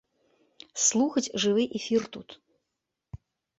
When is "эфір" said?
1.81-2.01